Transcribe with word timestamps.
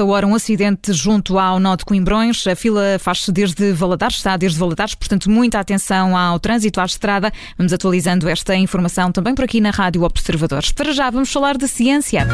esta 0.00 0.04
hora 0.04 0.26
um 0.26 0.34
acidente 0.34 0.94
junto 0.94 1.38
ao 1.38 1.60
nó 1.60 1.76
de 1.76 1.84
Coimbrões. 1.84 2.46
A 2.46 2.56
fila 2.56 2.98
faz-se 2.98 3.30
desde 3.30 3.70
Valadares, 3.72 4.16
está 4.16 4.34
desde 4.34 4.58
Valadares, 4.58 4.94
portanto, 4.94 5.30
muita 5.30 5.58
atenção 5.58 6.16
ao 6.16 6.40
trânsito, 6.40 6.80
à 6.80 6.86
estrada. 6.86 7.30
Vamos 7.58 7.70
atualizando 7.70 8.26
esta 8.26 8.56
informação 8.56 9.12
também 9.12 9.34
por 9.34 9.44
aqui 9.44 9.60
na 9.60 9.70
Rádio 9.70 10.02
Observadores. 10.02 10.72
Para 10.72 10.92
já, 10.92 11.10
vamos 11.10 11.30
falar 11.30 11.58
de 11.58 11.68
ciência. 11.68 12.26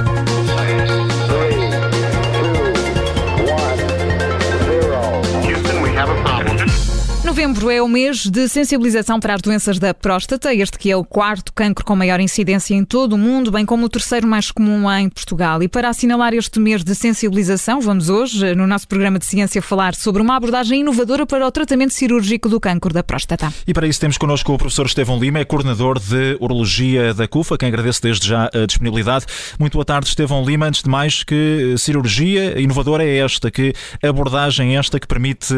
Novembro 7.37 7.71
é 7.71 7.83
o 7.83 7.87
mês 7.87 8.25
de 8.25 8.49
sensibilização 8.49 9.21
para 9.21 9.35
as 9.35 9.43
doenças 9.43 9.79
da 9.79 9.93
próstata, 9.93 10.55
este 10.55 10.79
que 10.79 10.91
é 10.91 10.97
o 10.97 11.05
quarto 11.05 11.53
cancro 11.53 11.85
com 11.85 11.95
maior 11.95 12.19
incidência 12.19 12.75
em 12.75 12.83
todo 12.83 13.13
o 13.13 13.19
mundo, 13.19 13.51
bem 13.51 13.67
como 13.67 13.85
o 13.85 13.91
terceiro 13.91 14.27
mais 14.27 14.51
comum 14.51 14.91
em 14.91 15.11
Portugal. 15.11 15.63
E 15.63 15.69
para 15.69 15.91
assinalar 15.91 16.33
este 16.33 16.59
mês 16.59 16.83
de 16.83 16.95
sensibilização, 16.95 17.79
vamos 17.79 18.09
hoje, 18.09 18.55
no 18.55 18.67
nosso 18.67 18.89
programa 18.89 19.19
de 19.19 19.27
ciência, 19.27 19.61
falar 19.61 19.95
sobre 19.95 20.23
uma 20.23 20.35
abordagem 20.35 20.81
inovadora 20.81 21.27
para 21.27 21.47
o 21.47 21.51
tratamento 21.53 21.93
cirúrgico 21.93 22.49
do 22.49 22.59
cancro 22.59 22.91
da 22.91 23.05
próstata. 23.05 23.53
E 23.67 23.75
para 23.75 23.87
isso 23.87 24.01
temos 24.01 24.17
connosco 24.17 24.55
o 24.55 24.57
professor 24.57 24.87
Estevão 24.87 25.21
Lima, 25.21 25.39
é 25.39 25.45
coordenador 25.45 25.99
de 25.99 26.39
Urologia 26.41 27.13
da 27.13 27.29
CUFA, 27.29 27.59
quem 27.59 27.69
agradece 27.69 28.01
desde 28.01 28.27
já 28.27 28.47
a 28.47 28.65
disponibilidade. 28.65 29.27
Muito 29.61 29.75
boa 29.75 29.85
tarde, 29.85 30.09
Estevão 30.09 30.43
Lima. 30.43 30.69
Antes 30.69 30.83
de 30.83 30.89
mais, 30.89 31.23
que 31.23 31.75
cirurgia 31.77 32.59
inovadora 32.59 33.05
é 33.05 33.19
esta, 33.19 33.51
que 33.51 33.75
abordagem 34.03 34.75
é 34.75 34.79
esta 34.79 34.99
que 34.99 35.07
permite 35.07 35.55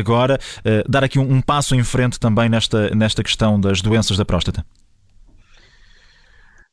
agora 0.00 0.40
uh, 0.60 0.90
dar 0.90 1.04
aqui 1.04 1.17
um, 1.18 1.34
um 1.34 1.40
passo 1.40 1.74
em 1.74 1.82
frente 1.82 2.18
também 2.18 2.48
nesta, 2.48 2.90
nesta 2.90 3.22
questão 3.22 3.60
das 3.60 3.80
doenças 3.82 4.16
da 4.16 4.24
próstata? 4.24 4.64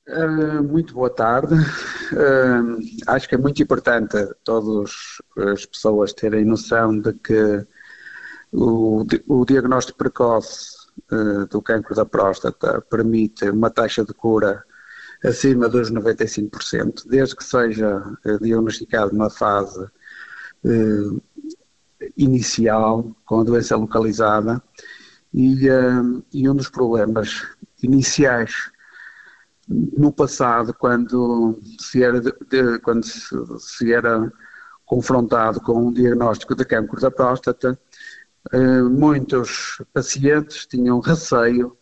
Uh, 0.07 0.61
muito 0.63 0.93
boa 0.93 1.09
tarde. 1.09 1.55
Uh, 1.55 2.77
acho 3.07 3.27
que 3.27 3.33
é 3.33 3.37
muito 3.37 3.61
importante 3.61 4.15
todas 4.43 4.91
as 5.51 5.65
pessoas 5.65 6.13
terem 6.13 6.45
noção 6.45 6.99
de 6.99 7.11
que 7.13 7.65
o, 8.51 9.03
o 9.27 9.45
diagnóstico 9.45 9.97
precoce 9.97 10.75
uh, 11.11 11.47
do 11.47 11.59
cancro 11.59 11.95
da 11.95 12.05
próstata 12.05 12.81
permite 12.81 13.49
uma 13.49 13.71
taxa 13.71 14.05
de 14.05 14.13
cura 14.13 14.63
acima 15.23 15.67
dos 15.67 15.91
95%, 15.91 17.07
desde 17.07 17.35
que 17.35 17.43
seja 17.43 18.03
diagnosticado 18.41 19.11
numa 19.11 19.31
fase 19.31 19.89
inicial, 22.17 23.15
com 23.25 23.39
a 23.39 23.43
doença 23.43 23.75
localizada, 23.75 24.61
e, 25.33 25.69
uh, 25.69 26.23
e 26.33 26.49
um 26.49 26.55
dos 26.55 26.69
problemas 26.69 27.45
iniciais 27.83 28.71
no 29.67 30.11
passado, 30.11 30.73
quando 30.73 31.59
se 31.79 32.03
era, 32.03 32.21
de, 32.21 32.31
de, 32.47 32.79
quando 32.79 33.03
se, 33.03 33.35
se, 33.59 33.91
era 33.91 34.31
confrontado 34.85 35.59
com 35.59 35.87
um 35.87 35.91
diagnóstico 35.91 36.55
de 36.55 36.63
câncer 36.63 36.99
da 37.01 37.11
próstata, 37.11 37.79
uh, 38.53 38.89
muitos 38.89 39.81
pacientes 39.93 40.65
tinham 40.65 40.99
receio 40.99 41.75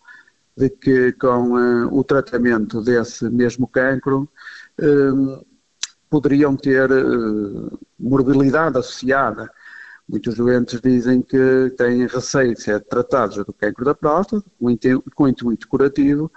de 0.57 0.69
que 0.69 1.11
com 1.13 1.51
uh, 1.51 1.93
o 1.93 2.03
tratamento 2.03 2.81
desse 2.81 3.29
mesmo 3.29 3.67
cancro 3.67 4.29
poderiam 6.09 6.55
ter 6.55 6.89
morbilidade 7.99 8.79
associada 8.79 9.51
Muitos 10.07 10.35
doentes 10.35 10.81
dizem 10.81 11.21
que 11.21 11.73
têm 11.77 12.05
receio 12.05 12.53
de 12.53 12.61
ser 12.61 12.81
tratados 12.81 13.37
do 13.37 13.53
cancro 13.53 13.85
da 13.85 13.95
próstata, 13.95 14.43
com 15.15 15.27
intuito 15.27 15.67
curativo, 15.67 16.31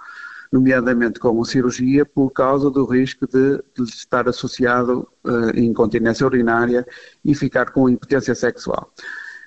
nomeadamente 0.51 1.19
com 1.19 1.41
a 1.41 1.45
cirurgia, 1.45 2.05
por 2.05 2.31
causa 2.31 2.71
do 2.71 2.85
risco 2.85 3.27
de, 3.27 3.61
estar 3.83 4.27
associado 4.29 5.07
uh, 5.25 5.59
incontinência 5.59 6.25
urinária 6.25 6.85
e 7.23 7.35
ficar 7.35 7.71
com 7.71 7.89
impotência 7.89 8.33
sexual. 8.33 8.91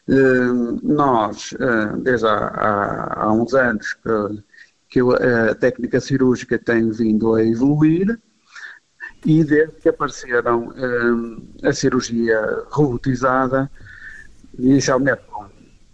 Uh, 0.07 0.79
nós, 0.83 1.53
uh, 1.53 1.97
desde 2.03 2.27
há, 2.27 2.37
há, 2.37 3.25
há, 3.25 3.33
uns 3.33 3.55
anos, 3.55 3.95
que, 4.91 5.00
que 5.00 5.00
a 5.00 5.55
técnica 5.55 5.99
cirúrgica 5.99 6.59
tem 6.59 6.91
vindo 6.91 7.34
a 7.34 7.44
evoluir, 7.44 8.19
e 9.25 9.44
desde 9.44 9.75
que 9.77 9.89
apareceram 9.89 10.73
a 11.62 11.73
cirurgia 11.75 12.41
robotizada, 12.71 13.71
inicialmente 14.59 15.22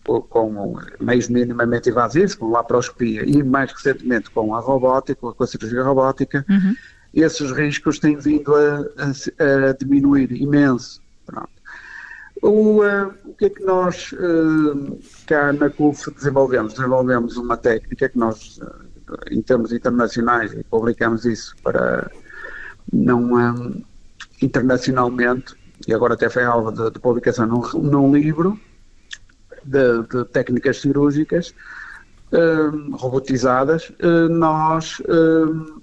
com, 0.05 0.22
com 0.22 0.78
meios 1.00 1.28
minimamente 1.28 1.91
invasivos, 1.91 2.34
com 2.34 2.50
laparoscopia 2.50 3.25
e 3.25 3.43
mais 3.43 3.72
recentemente 3.72 4.31
com 4.31 4.55
a 4.55 4.61
robótica, 4.61 5.33
com 5.33 5.43
a 5.43 5.47
cirurgia 5.47 5.83
robótica, 5.83 6.44
uhum. 6.49 6.75
esses 7.15 7.50
riscos 7.53 7.99
têm 7.99 8.17
vindo 8.17 8.55
a, 8.55 8.87
a, 8.99 9.71
a 9.71 9.72
diminuir 9.72 10.33
imenso. 10.33 11.03
Pronto. 11.25 11.50
O, 12.43 12.83
uh, 12.83 13.12
o 13.25 13.34
que 13.34 13.47
é 13.47 13.50
que 13.50 13.65
nós 13.65 14.12
uh, 14.12 14.99
cá 15.27 15.53
na 15.53 15.71
CUF 15.71 16.12
desenvolvemos? 16.15 16.75
Desenvolvemos 16.75 17.37
uma 17.37 17.56
técnica 17.56 18.09
que 18.09 18.19
nós, 18.19 18.59
uh, 18.59 19.17
em 19.31 19.41
termos 19.41 19.73
internacionais, 19.73 20.55
publicamos 20.71 21.25
isso 21.25 21.56
para 21.62 22.11
não 22.93 23.34
um, 23.34 23.83
internacionalmente, 24.43 25.55
e 25.87 25.95
agora 25.95 26.15
até 26.15 26.29
foi 26.29 26.45
alvo 26.45 26.73
de, 26.73 26.91
de 26.91 26.99
publicação 26.99 27.47
num, 27.47 27.63
num 27.81 28.15
livro 28.15 28.59
de, 29.65 30.03
de, 30.03 30.25
técnicas 30.27 30.81
cirúrgicas 30.81 31.55
um, 32.33 32.97
robotizadas, 32.97 33.91
uh, 34.03 34.29
nós, 34.29 35.01
um, 35.09 35.81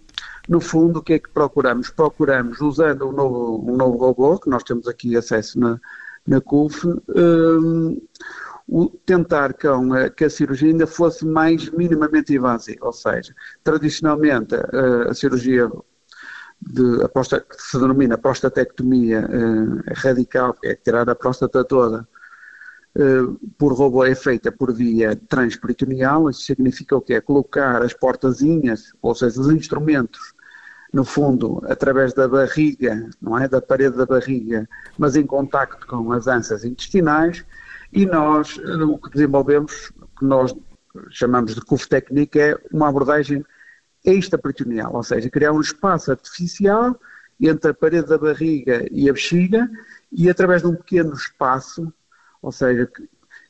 no 0.47 0.59
fundo, 0.59 0.99
o 0.99 1.03
que 1.03 1.13
é 1.13 1.19
que 1.19 1.29
procuramos? 1.29 1.89
Procuramos, 1.89 2.59
usando 2.59 3.07
um 3.07 3.11
novo, 3.11 3.71
um 3.71 3.77
novo 3.77 3.97
robô, 3.97 4.37
que 4.37 4.49
nós 4.49 4.63
temos 4.63 4.87
aqui 4.87 5.15
acesso 5.15 5.57
na, 5.59 5.79
na 6.27 6.41
CUF, 6.41 6.85
um, 7.15 8.01
tentar 9.05 9.53
com 9.53 9.93
a, 9.93 10.09
que 10.09 10.25
a 10.25 10.29
cirurgia 10.29 10.69
ainda 10.69 10.87
fosse 10.87 11.25
mais 11.25 11.69
minimamente 11.69 12.33
invasiva, 12.33 12.87
ou 12.87 12.93
seja, 12.93 13.33
tradicionalmente 13.63 14.55
a, 14.55 15.11
a 15.11 15.13
cirurgia 15.13 15.69
de, 16.71 17.07
que 17.49 17.61
se 17.61 17.79
denomina 17.79 18.17
prostatectomia 18.17 19.27
uh, 19.27 19.93
radical, 19.95 20.55
é 20.63 20.75
tirar 20.75 21.09
a 21.09 21.15
próstata 21.15 21.63
toda, 21.63 22.07
uh, 22.95 23.39
por 23.57 23.73
robô 23.73 24.05
é 24.05 24.15
feita 24.15 24.51
por 24.51 24.73
via 24.73 25.15
transperitoneal, 25.15 26.29
isso 26.29 26.41
significa 26.41 26.95
o 26.95 27.01
que 27.01 27.13
é 27.13 27.21
colocar 27.21 27.81
as 27.81 27.93
portazinhas, 27.93 28.93
ou 29.01 29.13
seja, 29.13 29.39
os 29.39 29.49
instrumentos, 29.51 30.33
no 30.91 31.03
fundo, 31.03 31.61
através 31.67 32.13
da 32.13 32.27
barriga, 32.27 33.09
não 33.21 33.37
é, 33.37 33.47
da 33.47 33.61
parede 33.61 33.97
da 33.97 34.05
barriga, 34.05 34.69
mas 34.97 35.15
em 35.15 35.25
contacto 35.25 35.87
com 35.87 36.11
as 36.11 36.27
ânsias 36.27 36.63
intestinais, 36.63 37.43
e 37.91 38.05
nós, 38.05 38.57
uh, 38.57 38.91
o 38.91 38.97
que 38.97 39.09
desenvolvemos, 39.11 39.91
que 40.17 40.25
nós 40.25 40.55
chamamos 41.09 41.55
de 41.55 41.61
CUF 41.61 41.89
técnica, 41.89 42.39
é 42.39 42.57
uma 42.71 42.87
abordagem 42.87 43.43
extraperitoneal, 44.03 44.93
ou 44.93 45.03
seja, 45.03 45.29
criar 45.29 45.51
um 45.51 45.61
espaço 45.61 46.11
artificial 46.11 46.99
entre 47.41 47.71
a 47.71 47.73
parede 47.73 48.07
da 48.07 48.17
barriga 48.17 48.85
e 48.91 49.09
a 49.09 49.13
bexiga 49.13 49.69
e 50.11 50.29
através 50.29 50.61
de 50.61 50.67
um 50.67 50.75
pequeno 50.75 51.13
espaço, 51.13 51.91
ou 52.41 52.51
seja, 52.51 52.89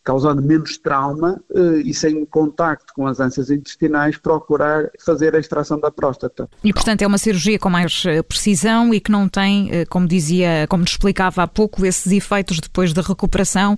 causando 0.03 0.41
menos 0.41 0.77
trauma 0.77 1.41
eh, 1.55 1.81
e 1.85 1.93
sem 1.93 2.25
contacto 2.25 2.93
com 2.93 3.07
as 3.07 3.19
ânsias 3.19 3.49
intestinais, 3.49 4.17
procurar 4.17 4.89
fazer 4.99 5.35
a 5.35 5.39
extração 5.39 5.79
da 5.79 5.89
próstata. 5.89 6.49
E, 6.63 6.73
portanto, 6.73 7.01
é 7.01 7.07
uma 7.07 7.17
cirurgia 7.17 7.57
com 7.57 7.69
mais 7.69 8.03
eh, 8.05 8.21
precisão 8.21 8.93
e 8.93 8.99
que 8.99 9.11
não 9.11 9.29
tem, 9.29 9.69
eh, 9.71 9.85
como 9.85 10.07
dizia, 10.07 10.67
como 10.67 10.83
explicava 10.83 11.43
há 11.43 11.47
pouco, 11.47 11.85
esses 11.85 12.11
efeitos 12.11 12.59
depois 12.59 12.93
da 12.93 13.01
recuperação 13.01 13.77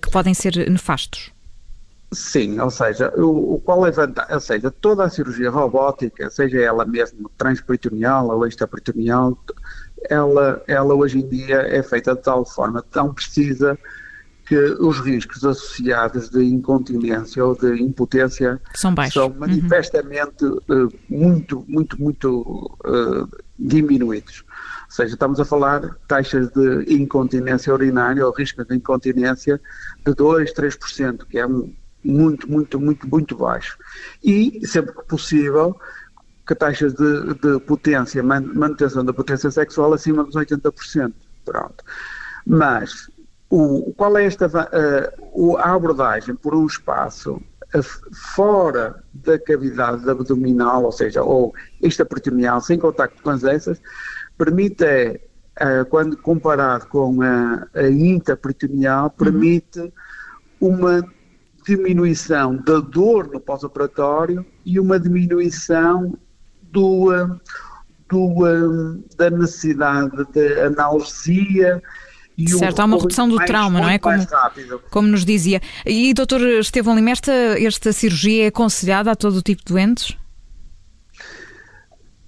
que 0.00 0.10
podem 0.10 0.32
ser 0.34 0.70
nefastos. 0.70 1.33
Sim, 2.14 2.60
ou 2.60 2.70
seja, 2.70 3.12
o, 3.16 3.60
qual 3.64 3.86
é 3.86 3.92
ou 4.30 4.40
seja, 4.40 4.70
toda 4.70 5.04
a 5.04 5.10
cirurgia 5.10 5.50
robótica, 5.50 6.30
seja 6.30 6.60
ela 6.60 6.84
mesmo 6.84 7.30
transperitoneal 7.36 8.28
ou 8.28 8.46
extraperitoneal, 8.46 9.36
ela, 10.08 10.62
ela 10.66 10.94
hoje 10.94 11.18
em 11.18 11.28
dia 11.28 11.56
é 11.62 11.82
feita 11.82 12.14
de 12.14 12.22
tal 12.22 12.44
forma, 12.44 12.82
tão 12.82 13.12
precisa, 13.12 13.78
que 14.46 14.56
os 14.56 15.00
riscos 15.00 15.44
associados 15.44 16.28
de 16.28 16.44
incontinência 16.44 17.44
ou 17.44 17.56
de 17.56 17.82
impotência 17.82 18.60
são, 18.74 18.94
baixos. 18.94 19.14
são 19.14 19.30
manifestamente 19.30 20.44
uhum. 20.44 20.86
uh, 20.86 20.92
muito, 21.08 21.64
muito, 21.66 22.00
muito 22.00 22.76
uh, 22.84 23.28
diminuídos. 23.58 24.44
Ou 24.84 24.90
seja, 24.90 25.14
estamos 25.14 25.40
a 25.40 25.44
falar 25.44 25.96
taxas 26.06 26.50
de 26.50 26.94
incontinência 26.94 27.72
urinária 27.72 28.24
ou 28.26 28.32
riscos 28.32 28.66
de 28.66 28.76
incontinência 28.76 29.60
de 30.04 30.14
2, 30.14 30.52
3%, 30.52 31.24
que 31.26 31.38
é 31.38 31.46
um, 31.46 31.72
muito, 32.04 32.50
muito, 32.50 32.80
muito, 32.80 33.08
muito 33.08 33.36
baixo. 33.36 33.78
E, 34.22 34.60
sempre 34.66 34.94
que 34.94 35.04
possível, 35.04 35.76
que 36.46 36.54
taxas 36.54 36.92
de, 36.94 37.34
de 37.34 37.60
potência, 37.60 38.22
manutenção 38.22 39.04
da 39.04 39.12
potência 39.12 39.50
sexual 39.50 39.92
acima 39.92 40.24
dos 40.24 40.34
80%. 40.34 41.12
Pronto. 41.44 41.84
Mas, 42.46 43.10
o, 43.50 43.92
qual 43.96 44.16
é 44.16 44.24
esta 44.24 44.46
uh, 44.46 45.56
a 45.56 45.74
abordagem 45.74 46.34
por 46.34 46.54
um 46.54 46.66
espaço 46.66 47.40
fora 48.34 49.02
da 49.12 49.38
cavidade 49.38 50.08
abdominal, 50.08 50.84
ou 50.84 50.92
seja, 50.92 51.22
ou 51.22 51.52
extraperitoneal, 51.82 52.60
sem 52.60 52.78
contacto 52.78 53.22
com 53.22 53.30
as 53.30 53.42
essas, 53.42 53.80
permite 54.38 54.84
uh, 54.84 55.84
quando 55.88 56.16
comparado 56.16 56.86
com 56.86 57.20
a, 57.22 57.66
a 57.74 57.88
intraperitoneal, 57.88 59.10
permite 59.10 59.80
uhum. 59.80 59.92
uma 60.60 61.14
diminuição 61.66 62.56
da 62.56 62.80
dor 62.80 63.30
no 63.32 63.40
pós-operatório 63.40 64.44
e 64.64 64.78
uma 64.78 64.98
diminuição 64.98 66.16
do, 66.62 67.10
do, 68.08 68.98
da 69.16 69.30
necessidade 69.30 70.24
de 70.32 70.60
analgesia 70.60 71.82
e 72.36 72.48
certo, 72.50 72.80
há 72.80 72.84
uma 72.84 72.98
redução 72.98 73.28
do 73.28 73.36
trauma, 73.36 73.80
não 73.80 73.88
é? 73.88 73.98
Como, 73.98 74.26
como 74.90 75.08
nos 75.08 75.24
dizia. 75.24 75.60
E, 75.86 76.12
doutor 76.12 76.40
Estevão 76.40 76.96
Lima, 76.96 77.10
esta, 77.10 77.32
esta 77.32 77.92
cirurgia 77.92 78.44
é 78.44 78.46
aconselhada 78.48 79.12
a 79.12 79.16
todo 79.16 79.40
tipo 79.40 79.62
de 79.64 79.72
doentes? 79.72 80.16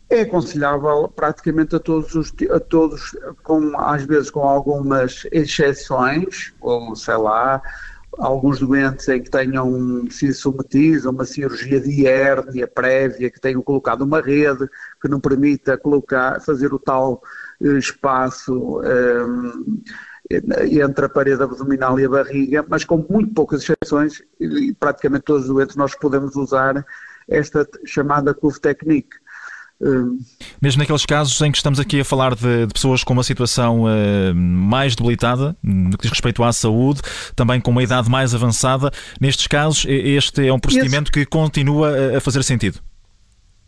É 0.09 0.21
aconselhável 0.21 1.09
praticamente 1.09 1.75
a 1.75 1.81
todos, 1.81 2.15
os, 2.15 2.33
a 2.53 2.61
todos 2.61 3.17
com, 3.43 3.77
às 3.77 4.05
vezes 4.05 4.31
com 4.31 4.43
algumas 4.43 5.27
exceções, 5.33 6.55
ou 6.61 6.95
sei 6.95 7.17
lá, 7.17 7.61
alguns 8.19 8.61
doentes 8.61 9.09
em 9.09 9.23
que 9.23 9.31
tenham 9.31 10.09
sido 10.11 10.35
submetidos 10.35 11.07
a 11.07 11.11
uma 11.11 11.25
cirurgia 11.25 11.81
de 11.81 12.07
hérnia 12.07 12.67
prévia, 12.67 13.31
que 13.31 13.41
tenham 13.41 13.63
colocado 13.63 14.03
uma 14.03 14.21
rede 14.21 14.69
que 15.01 15.09
não 15.09 15.21
permita 15.21 15.77
colocar, 15.77 16.41
fazer 16.41 16.73
o 16.73 16.79
tal 16.79 17.23
eh, 17.63 17.79
espaço 17.79 18.81
um, 18.81 19.83
entre 20.31 21.05
a 21.05 21.09
parede 21.09 21.43
abdominal 21.43 21.99
e 22.01 22.05
a 22.05 22.09
barriga, 22.09 22.65
mas 22.69 22.85
com 22.85 23.05
muito 23.09 23.33
poucas 23.33 23.63
exceções, 23.63 24.23
praticamente 24.81 25.25
todos 25.25 25.43
os 25.43 25.55
doentes 25.55 25.77
nós 25.77 25.95
podemos 25.95 26.35
usar 26.35 26.85
esta 27.29 27.69
chamada 27.85 28.35
curve 28.35 28.61
technique. 28.61 29.17
Mesmo 30.61 30.81
naqueles 30.81 31.05
casos 31.05 31.39
em 31.43 31.51
que 31.51 31.59
estamos 31.59 31.79
aqui 31.79 32.01
a 32.01 32.05
falar 32.05 32.35
de, 32.35 32.67
de 32.67 32.73
pessoas 32.73 33.05
com 33.05 33.13
uma 33.13 33.23
situação 33.23 33.83
uh, 33.83 34.35
mais 34.35 34.97
debilitada, 34.97 35.55
no 35.63 35.91
que 35.91 36.03
diz 36.03 36.11
respeito 36.11 36.43
à 36.43 36.53
saúde, 36.53 37.03
também 37.35 37.61
com 37.61 37.71
uma 37.71 37.83
idade 37.83 38.11
mais 38.11 38.35
avançada, 38.35 38.91
nestes 39.21 39.47
casos, 39.47 39.85
este 39.87 40.47
é 40.47 40.53
um 40.53 40.59
procedimento 40.59 41.13
que 41.13 41.27
continua 41.27 42.17
a 42.17 42.21
fazer 42.21 42.43
sentido? 42.43 42.81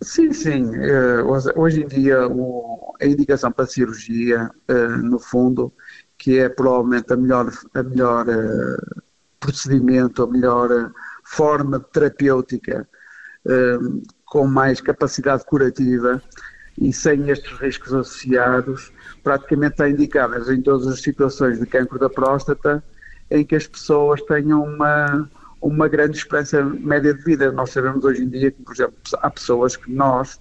Sim, 0.03 0.33
sim. 0.33 0.65
Uh, 0.65 1.61
hoje 1.61 1.83
em 1.83 1.87
dia, 1.87 2.27
o, 2.27 2.95
a 3.01 3.05
indicação 3.05 3.53
para 3.53 3.65
a 3.65 3.69
cirurgia, 3.69 4.51
uh, 4.71 4.97
no 5.03 5.19
fundo, 5.19 5.73
que 6.17 6.39
é 6.39 6.49
provavelmente 6.49 7.13
a 7.13 7.17
melhor, 7.17 7.53
a 7.75 7.83
melhor 7.83 8.27
procedimento, 9.39 10.23
a 10.23 10.27
melhor 10.27 10.91
forma 11.23 11.79
terapêutica 11.79 12.89
com 14.31 14.47
mais 14.47 14.81
capacidade 14.81 15.45
curativa 15.45 16.23
e 16.81 16.93
sem 16.93 17.29
estes 17.29 17.59
riscos 17.59 17.93
associados, 17.93 18.93
praticamente 19.23 19.73
está 19.73 19.89
indicadas 19.89 20.49
em 20.49 20.63
todas 20.63 20.87
as 20.87 21.01
situações 21.01 21.59
de 21.59 21.67
cancro 21.67 21.99
da 21.99 22.09
próstata 22.09 22.83
em 23.31 23.45
que 23.45 23.57
as 23.57 23.67
pessoas 23.67 24.23
tenham 24.23 24.63
uma, 24.63 25.29
uma 25.61 25.89
grande 25.89 26.17
esperança 26.17 26.63
média 26.63 27.13
de 27.13 27.23
vida. 27.23 27.53
Nós 27.53 27.71
sabemos 27.71 28.05
hoje 28.05 28.23
em 28.23 28.29
dia 28.29 28.51
que, 28.51 28.63
por 28.63 28.75
exemplo, 28.75 28.97
há 29.21 29.31
pessoas 29.31 29.77
que 29.77 29.91
nós, 29.93 30.41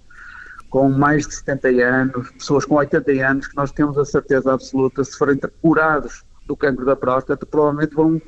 com 0.70 0.90
mais 0.90 1.28
de 1.28 1.36
70 1.36 1.68
anos, 1.84 2.32
pessoas 2.32 2.66
com 2.66 2.76
80 2.76 3.12
anos, 3.26 3.48
que 3.48 3.56
nós 3.56 3.72
temos 3.72 3.98
a 3.98 4.06
certeza 4.06 4.54
absoluta, 4.54 5.04
se 5.04 5.18
forem 5.18 5.40
curados 5.62 6.24
do 6.46 6.56
cancro 6.56 6.86
da 6.86 6.96
próstata, 6.96 7.46
provavelmente 7.46 7.94
vão, 7.94 8.22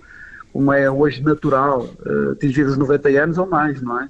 como 0.51 0.73
é 0.73 0.89
hoje 0.89 1.23
natural, 1.23 1.88
eh, 2.06 2.31
atingir 2.33 2.63
os 2.63 2.75
90 2.75 3.09
anos 3.09 3.38
ou 3.38 3.47
mais, 3.47 3.81
não 3.81 4.01
é? 4.01 4.09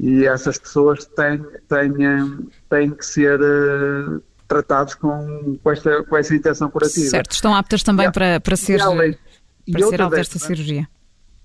E 0.00 0.24
essas 0.24 0.56
pessoas 0.56 1.04
têm, 1.04 1.44
têm, 1.68 2.50
têm 2.70 2.90
que 2.90 3.04
ser 3.04 3.38
uh, 3.38 4.22
tratados 4.48 4.94
com, 4.94 5.58
com, 5.62 5.70
esta, 5.70 6.02
com 6.04 6.16
essa 6.16 6.34
intenção 6.34 6.70
curativa. 6.70 7.10
Certo, 7.10 7.32
estão 7.32 7.54
aptas 7.54 7.82
também 7.82 8.08
e, 8.08 8.10
para, 8.10 8.40
para 8.40 8.56
ser, 8.56 8.80
além, 8.80 9.18
para 9.70 9.86
ser 9.86 10.00
alvo 10.00 10.16
desta 10.16 10.38
cirurgia. 10.38 10.88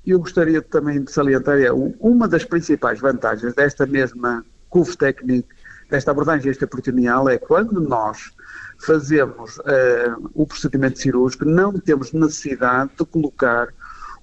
Eu 0.07 0.19
gostaria 0.19 0.61
também 0.61 1.03
de 1.03 1.11
salientar, 1.11 1.59
é, 1.59 1.69
uma 1.99 2.29
das 2.29 2.45
principais 2.45 3.01
vantagens 3.01 3.53
desta 3.53 3.85
mesma 3.85 4.45
CUF 4.69 4.95
Technique, 4.95 5.49
desta 5.89 6.11
abordagem 6.11 6.49
extraperitoneal, 6.49 7.27
é 7.27 7.37
quando 7.37 7.81
nós 7.81 8.31
fazemos 8.79 9.57
uh, 9.57 10.31
o 10.33 10.47
procedimento 10.47 10.97
cirúrgico, 10.99 11.43
não 11.43 11.73
temos 11.73 12.13
necessidade 12.13 12.91
de 12.97 13.05
colocar 13.05 13.67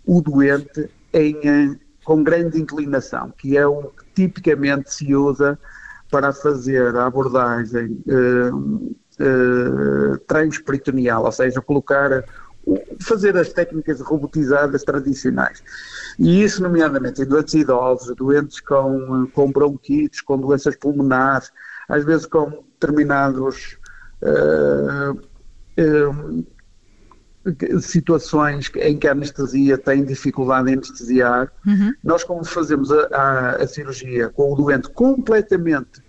o 0.06 0.22
doente 0.22 0.88
em, 1.12 1.78
com 2.04 2.22
grande 2.22 2.60
inclinação, 2.60 3.32
que 3.36 3.56
é 3.56 3.66
o 3.66 3.84
que 3.84 4.04
tipicamente 4.14 4.92
se 4.92 5.14
usa 5.14 5.58
para 6.10 6.32
fazer 6.32 6.94
a 6.96 7.06
abordagem 7.06 8.02
uh, 8.06 8.54
uh, 8.56 10.18
transperitoneal, 10.26 11.24
ou 11.24 11.32
seja, 11.32 11.60
colocar, 11.62 12.24
fazer 13.00 13.36
as 13.36 13.52
técnicas 13.52 14.00
robotizadas 14.00 14.82
tradicionais. 14.82 15.62
E 16.18 16.42
isso, 16.42 16.62
nomeadamente 16.62 17.22
em 17.22 17.24
doentes 17.24 17.54
idosos, 17.54 18.14
doentes 18.16 18.60
com, 18.60 19.26
com 19.32 19.50
bronquites, 19.50 20.20
com 20.20 20.38
doenças 20.38 20.76
pulmonares, 20.76 21.50
às 21.88 22.04
vezes 22.04 22.26
com 22.26 22.62
determinados 22.78 23.78
uh, 24.22 25.18
situações 27.80 28.70
em 28.76 28.96
que 28.96 29.08
a 29.08 29.12
anestesia 29.12 29.76
tem 29.76 30.04
dificuldade 30.04 30.70
em 30.70 30.74
anestesiar, 30.74 31.50
uhum. 31.66 31.92
nós 32.02 32.22
como 32.22 32.44
fazemos 32.44 32.90
a, 32.92 33.08
a, 33.12 33.50
a, 33.56 33.66
cirurgia 33.66 34.28
com 34.28 34.52
o 34.52 34.56
doente 34.56 34.88
completamente 34.90 36.02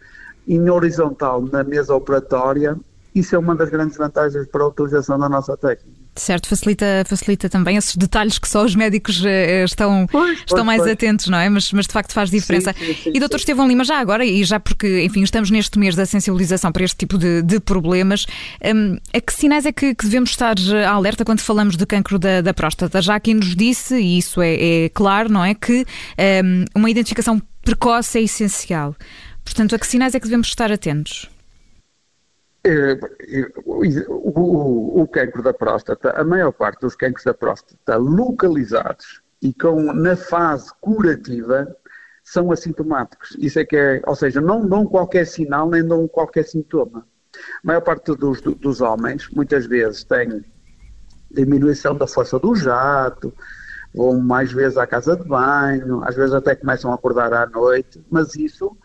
em 0.48 0.70
horizontal 0.70 1.42
na 1.42 1.64
mesa 1.64 1.96
operatória, 1.96 2.78
isso 3.16 3.36
é 3.36 3.40
uma 3.40 3.56
das 3.56 3.70
grandes 3.70 3.98
vantagens 3.98 4.46
para 4.48 4.64
a 4.64 4.68
utilização 4.68 5.18
da 5.18 5.30
nossa 5.30 5.58
técnica. 5.58 6.03
Certo, 6.16 6.48
facilita, 6.48 7.04
facilita 7.08 7.50
também 7.50 7.76
esses 7.76 7.96
detalhes 7.96 8.38
que 8.38 8.48
só 8.48 8.64
os 8.64 8.76
médicos 8.76 9.20
uh, 9.24 9.66
estão, 9.66 10.06
pois, 10.12 10.38
estão 10.40 10.58
pois, 10.58 10.66
mais 10.66 10.82
pois. 10.82 10.92
atentos, 10.92 11.28
não 11.28 11.40
é? 11.40 11.50
Mas, 11.50 11.72
mas 11.74 11.88
de 11.88 11.94
facto 11.94 12.14
faz 12.14 12.30
diferença. 12.30 12.72
Sim, 12.78 12.86
sim, 12.86 12.94
sim, 12.94 13.12
e 13.16 13.20
doutor 13.20 13.38
Estevão 13.38 13.68
Lima, 13.68 13.84
já 13.84 13.98
agora, 13.98 14.24
e 14.24 14.44
já 14.44 14.60
porque, 14.60 15.02
enfim, 15.02 15.24
estamos 15.24 15.50
neste 15.50 15.80
mês 15.80 15.96
da 15.96 16.06
sensibilização 16.06 16.72
para 16.72 16.84
este 16.84 16.98
tipo 16.98 17.18
de, 17.18 17.42
de 17.42 17.60
problemas, 17.60 18.28
um, 18.64 18.98
a 19.12 19.20
que 19.20 19.34
sinais 19.34 19.66
é 19.66 19.72
que, 19.72 19.96
que, 19.96 20.06
devemos 20.06 20.30
estar 20.30 20.56
eh, 20.60 20.86
alerta 20.86 21.26
quando 21.26 21.40
falamos 21.40 21.76
de 21.76 21.86
cancro 21.86 22.20
da, 22.20 22.42
da 22.42 22.54
próstata? 22.54 23.02
Já 23.02 23.16
aqui 23.16 23.34
nos 23.34 23.56
disse, 23.56 23.96
e 23.96 24.20
isso 24.20 24.40
é, 24.40 24.86
é 24.86 24.90
claro, 24.90 25.32
não 25.32 25.44
é? 25.44 25.56
Que 25.56 25.84
um, 26.44 26.66
uma 26.76 26.92
identificação 26.92 27.42
precoce 27.64 28.20
é 28.20 28.22
essencial. 28.22 28.96
Portanto, 29.44 29.76
a 29.76 29.80
que 29.80 29.88
sinais 29.88 30.14
é 30.14 30.20
que 30.20 30.26
devemos 30.26 30.48
estar 30.48 30.72
atentos? 30.72 31.28
É, 32.66 32.98
o, 33.66 33.84
o, 34.08 35.02
o 35.02 35.08
cancro 35.08 35.44
da 35.44 35.54
próstata, 35.54 36.12
a 36.12 36.24
maior 36.24 36.54
parte 36.54 36.80
dos 36.80 36.96
cancros 36.96 37.26
da 37.26 37.34
próstata 37.34 37.98
localizados 37.98 39.22
e 39.42 39.54
com 39.54 39.92
na 39.94 40.16
fase 40.16 40.72
curativa 40.80 41.76
são 42.24 42.52
assintomáticos. 42.52 43.36
Isso 43.38 43.60
é 43.60 43.66
que 43.66 43.76
é, 43.76 44.02
ou 44.08 44.16
seja, 44.16 44.40
não 44.40 44.66
dão 44.66 44.86
qualquer 44.86 45.26
sinal 45.26 45.70
nem 45.70 45.86
dão 45.86 46.08
qualquer 46.08 46.46
sintoma. 46.46 47.06
A 47.36 47.68
maior 47.68 47.82
parte 47.82 48.16
dos, 48.16 48.40
dos 48.42 48.80
homens, 48.80 49.28
muitas 49.30 49.66
vezes, 49.66 50.06
tem 50.06 50.46
diminuição 51.30 51.96
da 51.96 52.08
força 52.08 52.40
do 52.40 52.56
jato, 52.56 53.34
vão 53.94 54.20
mais 54.20 54.52
vezes 54.52 54.78
à 54.78 54.88
casa 54.88 55.18
de 55.18 55.28
banho, 55.28 56.02
às 56.04 56.16
vezes 56.16 56.34
até 56.34 56.56
começam 56.56 56.92
a 56.92 56.96
acordar 56.96 57.34
à 57.34 57.46
noite, 57.46 58.02
mas 58.10 58.36
isso 58.36 58.78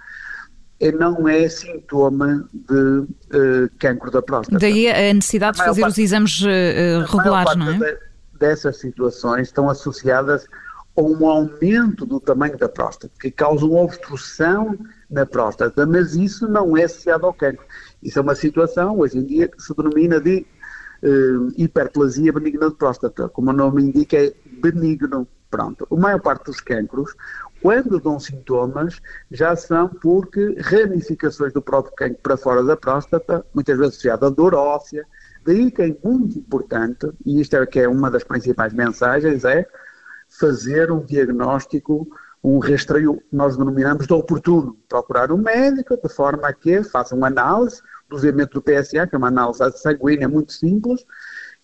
não 0.99 1.29
é 1.29 1.49
sintoma 1.49 2.49
de 2.53 2.75
uh, 2.75 3.71
cancro 3.79 4.11
da 4.11 4.23
próstata. 4.23 4.59
Daí 4.59 4.89
a 4.89 5.13
necessidade 5.13 5.61
a 5.61 5.63
de 5.63 5.69
fazer 5.69 5.81
parte, 5.81 5.93
os 5.93 5.99
exames 5.99 6.41
uh, 6.43 7.05
regulares, 7.11 7.57
não 7.57 7.71
é? 7.71 7.79
De, 7.79 7.99
dessas 8.39 8.79
situações 8.79 9.49
estão 9.49 9.69
associadas 9.69 10.47
a 10.97 11.01
um 11.01 11.27
aumento 11.27 12.07
do 12.07 12.21
tamanho 12.21 12.57
da 12.57 12.69
próstata, 12.69 13.13
que 13.21 13.31
causa 13.31 13.65
uma 13.65 13.81
obstrução 13.81 14.79
na 15.11 15.27
próstata, 15.27 15.87
mas 15.87 16.15
isso 16.15 16.49
não 16.49 16.77
é 16.77 16.85
associado 16.85 17.27
ao 17.27 17.33
cancro. 17.33 17.65
Isso 18.03 18.19
é 18.19 18.23
uma 18.23 18.35
situação, 18.35 18.99
hoje 18.99 19.19
em 19.19 19.25
dia, 19.25 19.49
que 19.49 19.61
se 19.61 19.75
denomina 19.75 20.21
de 20.21 20.47
uh, 21.03 21.53
hiperplasia 21.57 22.33
benigna 22.33 22.69
de 22.69 22.77
próstata. 22.77 23.29
Como 23.29 23.51
o 23.51 23.53
nome 23.53 23.83
indica, 23.83 24.17
é 24.17 24.33
benigno. 24.61 25.27
Pronto. 25.51 25.89
A 25.91 25.97
maior 25.97 26.21
parte 26.21 26.45
dos 26.45 26.61
cancros, 26.61 27.15
quando 27.61 28.01
dão 28.01 28.19
sintomas, 28.19 29.01
já 29.31 29.55
são 29.57 29.89
porque 29.89 30.57
ramificações 30.61 31.53
do 31.53 31.63
próprio 31.63 31.95
cancro 31.95 32.19
para 32.23 32.37
fora 32.37 32.63
da 32.63 32.77
próstata, 32.77 33.45
muitas 33.55 33.77
vezes 33.77 33.95
associada 33.95 34.27
a 34.27 34.31
dor 34.31 34.55
óssea. 34.55 35.05
Daí 35.45 35.71
que 35.71 35.83
é 35.83 35.97
muito 36.05 36.39
importante, 36.39 37.11
e 37.25 37.41
isto 37.41 37.57
é 37.57 37.67
que 37.67 37.81
é 37.81 37.89
uma 37.89 38.11
das 38.11 38.23
principais 38.23 38.73
mensagens, 38.73 39.45
é 39.45 39.67
fazer 40.29 40.93
um 40.93 41.05
diagnóstico, 41.05 42.07
um 42.45 42.59
rastreio, 42.59 43.21
nós 43.33 43.57
denominamos 43.57 44.07
de 44.07 44.13
oportuno. 44.13 44.77
Procurar 44.89 45.33
um 45.33 45.39
médico 45.39 45.97
de 45.97 46.09
forma 46.09 46.49
a 46.49 46.53
que 46.53 46.83
faça 46.85 47.15
uma 47.15 47.27
análise 47.27 47.81
do 48.09 48.17
dosamento 48.17 48.61
do 48.61 48.63
PSA, 48.63 49.07
que 49.07 49.15
é 49.15 49.19
uma 49.19 49.29
análise 49.29 49.61
sanguínea 49.79 50.29
muito 50.29 50.53
simples, 50.53 51.05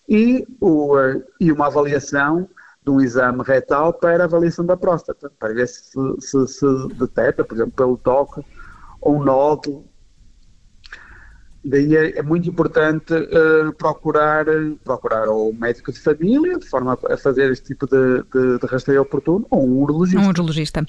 e, 0.09 0.47
o, 0.61 0.97
e 1.41 1.53
uma 1.53 1.67
avaliação 1.67 2.49
de 2.85 2.91
um 2.91 3.01
exame 3.01 3.43
retal 3.43 3.93
para 3.93 4.25
avaliação 4.25 4.65
da 4.65 4.77
próstata, 4.77 5.31
para 5.39 5.55
ver 5.55 5.67
se 5.67 5.91
se, 6.21 6.47
se 6.47 6.89
detecta, 6.99 7.43
por 7.43 7.55
exemplo, 7.55 7.73
pelo 7.73 7.97
toque, 7.97 8.43
um 9.05 9.23
nódulo. 9.23 9.85
daí 11.65 11.97
é, 11.97 12.19
é 12.19 12.23
muito 12.23 12.49
importante 12.49 13.15
uh, 13.15 13.73
procurar, 13.79 14.45
procurar 14.85 15.29
um 15.31 15.53
médico 15.55 15.91
de 15.91 15.99
família, 15.99 16.59
de 16.59 16.67
forma 16.67 16.99
a 17.09 17.17
fazer 17.17 17.51
este 17.51 17.69
tipo 17.69 17.87
de, 17.87 18.23
de, 18.25 18.59
de 18.59 18.67
rastreio 18.67 19.03
oportuno, 19.03 19.47
ou 19.51 19.67
um 19.67 19.79
urologista. 19.79 20.21
Um 20.21 20.29
urologista. 20.29 20.85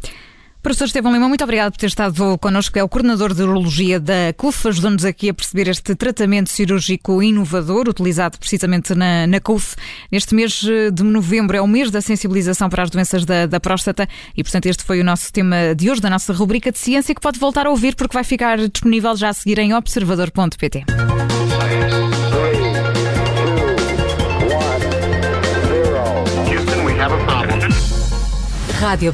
Professor 0.65 0.86
Estevão 0.86 1.13
Lima, 1.13 1.29
muito 1.29 1.43
obrigado 1.43 1.74
por 1.74 1.77
ter 1.77 1.86
estado 1.86 2.39
connosco. 2.39 2.79
É 2.79 2.84
o 2.84 2.89
coordenador 2.89 3.36
de 3.36 3.43
urologia 3.43 4.00
da 4.00 4.34
CUF, 4.36 4.67
ajudando-nos 4.69 5.05
aqui 5.05 5.29
a 5.29 5.34
perceber 5.34 5.67
este 5.67 5.93
tratamento 5.93 6.50
cirúrgico 6.50 7.22
inovador, 7.22 7.88
utilizado 7.88 8.39
precisamente 8.39 8.95
na, 8.95 9.27
na 9.27 9.39
CUF. 9.39 9.75
Neste 10.12 10.34
mês 10.34 10.63
de 10.91 11.03
novembro 11.03 11.55
é 11.55 11.62
o 11.62 11.67
mês 11.67 11.91
da 11.91 12.01
sensibilização 12.01 12.67
para 12.67 12.81
as 12.81 12.89
doenças 12.89 13.24
da, 13.25 13.45
da 13.45 13.60
próstata 13.60 14.10
e, 14.36 14.41
portanto, 14.41 14.65
este 14.65 14.84
foi 14.84 15.00
o 15.01 15.03
nosso 15.03 15.31
tema 15.31 15.75
de 15.77 15.91
hoje, 15.91 16.01
da 16.01 16.10
nossa 16.10 16.34
rubrica 16.34 16.72
de 16.72 16.79
ciência, 16.79 17.13
que 17.13 17.22
pode 17.22 17.38
voltar 17.38 17.67
a 17.67 17.69
ouvir 17.69 17.95
porque 17.95 18.15
vai 18.15 18.24
ficar 18.24 18.57
disponível 18.57 19.15
já 19.15 19.29
a 19.29 19.34
seguir 19.34 19.60
em 19.60 19.72
observador.pt. 19.72 20.84
Rádio 28.79 29.13